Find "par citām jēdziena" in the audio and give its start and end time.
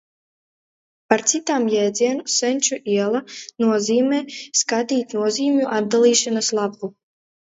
1.11-2.33